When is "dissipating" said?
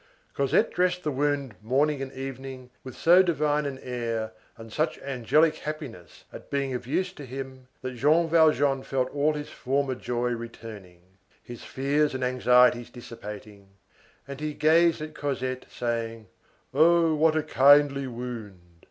12.89-13.67